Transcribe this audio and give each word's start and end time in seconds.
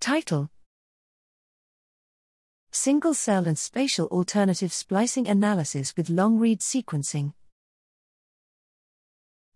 Title 0.00 0.48
Single 2.70 3.14
cell 3.14 3.48
and 3.48 3.58
spatial 3.58 4.06
alternative 4.06 4.72
splicing 4.72 5.26
analysis 5.26 5.92
with 5.96 6.08
long 6.08 6.38
read 6.38 6.60
sequencing. 6.60 7.32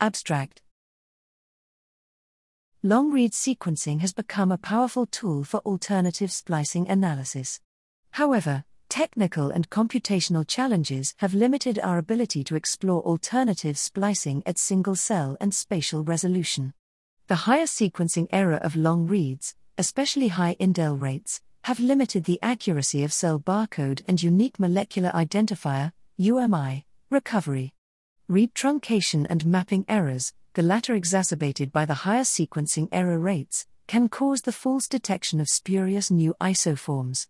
Abstract 0.00 0.62
Long 2.82 3.12
read 3.12 3.32
sequencing 3.32 4.00
has 4.00 4.14
become 4.14 4.50
a 4.50 4.56
powerful 4.56 5.04
tool 5.04 5.44
for 5.44 5.60
alternative 5.60 6.32
splicing 6.32 6.88
analysis. 6.88 7.60
However, 8.12 8.64
technical 8.88 9.50
and 9.50 9.68
computational 9.68 10.48
challenges 10.48 11.14
have 11.18 11.34
limited 11.34 11.78
our 11.80 11.98
ability 11.98 12.42
to 12.44 12.56
explore 12.56 13.02
alternative 13.02 13.76
splicing 13.76 14.42
at 14.46 14.58
single 14.58 14.96
cell 14.96 15.36
and 15.38 15.52
spatial 15.52 16.02
resolution. 16.02 16.72
The 17.26 17.44
higher 17.46 17.66
sequencing 17.66 18.26
error 18.32 18.56
of 18.56 18.74
long 18.74 19.06
reads, 19.06 19.54
especially 19.80 20.28
high 20.28 20.54
indel 20.60 21.00
rates, 21.00 21.40
have 21.64 21.80
limited 21.80 22.24
the 22.24 22.38
accuracy 22.42 23.02
of 23.02 23.14
cell 23.14 23.40
barcode 23.40 24.02
and 24.06 24.22
unique 24.22 24.60
molecular 24.60 25.10
identifier 25.14 25.90
UMI 26.18 26.84
recovery. 27.08 27.72
Read 28.28 28.52
truncation 28.54 29.26
and 29.30 29.46
mapping 29.46 29.86
errors, 29.88 30.34
the 30.52 30.62
latter 30.62 30.94
exacerbated 30.94 31.72
by 31.72 31.86
the 31.86 32.04
higher 32.04 32.24
sequencing 32.24 32.88
error 32.92 33.18
rates, 33.18 33.66
can 33.86 34.10
cause 34.10 34.42
the 34.42 34.52
false 34.52 34.86
detection 34.86 35.40
of 35.40 35.48
spurious 35.48 36.10
new 36.10 36.34
isoforms. 36.42 37.26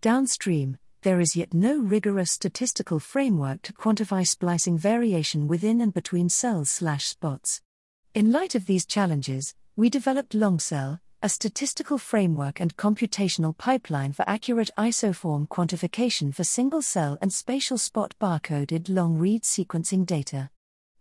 Downstream, 0.00 0.78
there 1.02 1.20
is 1.20 1.36
yet 1.36 1.54
no 1.54 1.78
rigorous 1.78 2.32
statistical 2.32 2.98
framework 2.98 3.62
to 3.62 3.72
quantify 3.72 4.26
splicing 4.26 4.76
variation 4.76 5.46
within 5.46 5.80
and 5.80 5.94
between 5.94 6.28
cells/spots. 6.28 7.60
In 8.12 8.32
light 8.32 8.56
of 8.56 8.66
these 8.66 8.86
challenges, 8.86 9.54
we 9.76 9.88
developed 9.88 10.32
LongCell, 10.32 10.98
a 11.24 11.28
statistical 11.28 11.98
framework 11.98 12.58
and 12.58 12.76
computational 12.76 13.56
pipeline 13.56 14.12
for 14.12 14.28
accurate 14.28 14.70
isoform 14.76 15.46
quantification 15.46 16.34
for 16.34 16.42
single 16.42 16.82
cell 16.82 17.16
and 17.22 17.32
spatial 17.32 17.78
spot 17.78 18.12
barcoded 18.20 18.88
long 18.88 19.16
read 19.16 19.42
sequencing 19.42 20.04
data. 20.04 20.50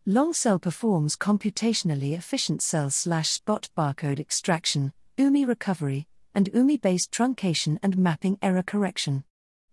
LongCell 0.08 0.61
performs 0.61 1.16
computationally 1.16 2.13
efficient 2.13 2.61
cell 2.61 2.91
slash 2.91 3.30
spot 3.30 3.69
barcode 3.75 4.19
extraction, 4.19 4.94
UMI 5.17 5.44
recovery, 5.44 6.08
and 6.35 6.52
UMI 6.53 6.78
based 6.78 7.11
truncation 7.11 7.80
and 7.81 7.97
mapping 7.97 8.38
error 8.44 8.63
correction. 8.63 9.23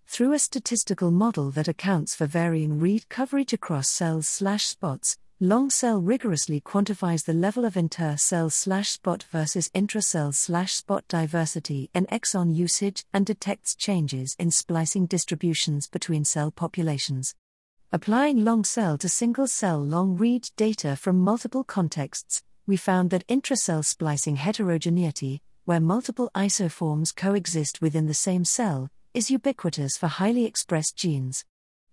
Through 0.07 0.33
a 0.33 0.39
statistical 0.39 1.11
model 1.11 1.51
that 1.51 1.69
accounts 1.69 2.15
for 2.15 2.25
varying 2.25 2.79
read 2.79 3.11
coverage 3.11 3.53
across 3.53 3.91
cells 3.91 4.27
slash 4.27 4.65
spots, 4.65 5.19
LongCell 5.41 6.01
rigorously 6.03 6.61
quantifies 6.61 7.25
the 7.25 7.33
level 7.33 7.65
of 7.65 7.77
inter 7.77 8.17
cell 8.17 8.51
slash 8.51 8.91
spot 8.91 9.25
versus 9.31 9.69
intracell 9.69 10.35
slash 10.35 10.75
spot 10.75 11.05
diversity 11.07 11.89
and 11.95 12.09
exon 12.09 12.57
usage 12.57 13.05
and 13.13 13.25
detects 13.25 13.77
changes 13.77 14.35
in 14.41 14.51
splicing 14.51 15.07
distributions 15.07 15.87
between 15.87 16.25
cell 16.25 16.51
populations. 16.51 17.37
Applying 17.93 18.39
LongCell 18.39 18.99
to 18.99 19.09
single 19.09 19.47
cell 19.47 19.79
long 19.79 20.17
read 20.17 20.51
data 20.57 20.97
from 20.97 21.21
multiple 21.21 21.63
contexts, 21.63 22.43
we 22.67 22.77
found 22.77 23.11
that 23.11 23.27
intracell 23.29 23.85
splicing 23.85 24.35
heterogeneity, 24.35 25.41
where 25.65 25.79
multiple 25.79 26.33
isoforms 26.35 27.15
coexist 27.15 27.81
within 27.81 28.09
the 28.09 28.13
same 28.13 28.45
cell, 28.45 28.91
is 29.15 29.31
ubiquitous 29.31 29.97
for 29.97 30.09
highly 30.09 30.47
expressed 30.47 30.97
genes. 30.97 31.45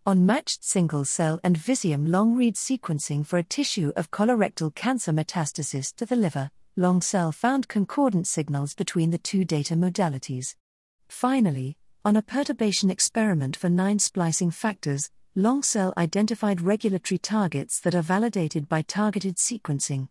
On 0.08 0.24
matched 0.24 0.64
single 0.64 1.04
cell 1.04 1.40
and 1.44 1.58
Visium 1.58 2.08
long 2.08 2.36
read 2.36 2.54
sequencing 2.54 3.26
for 3.26 3.40
a 3.40 3.44
tissue 3.44 3.92
of 3.96 4.12
colorectal 4.12 4.76
cancer 4.76 5.12
metastasis 5.12 5.96
to 5.96 6.06
the 6.06 6.16
liver, 6.16 6.52
LongCell 6.78 7.34
found 7.34 7.68
concordant 7.68 8.28
signals 8.28 8.76
between 8.76 9.10
the 9.10 9.18
two 9.18 9.44
data 9.44 9.74
modalities. 9.74 10.54
Finally, 11.10 11.76
on 12.04 12.16
a 12.16 12.22
perturbation 12.22 12.92
experiment 12.92 13.56
for 13.56 13.68
nine 13.68 13.98
splicing 13.98 14.52
factors, 14.52 15.10
LongCell 15.36 15.92
identified 15.98 16.62
regulatory 16.62 17.18
targets 17.18 17.80
that 17.80 17.96
are 17.96 18.04
validated 18.04 18.70
by 18.70 18.84
targeted 18.84 19.38
sequencing. 19.38 20.10